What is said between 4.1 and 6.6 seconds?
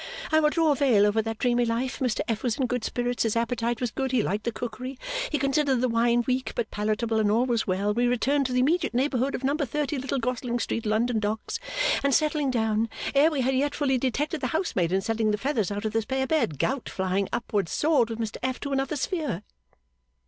he liked the cookery he considered the wine weak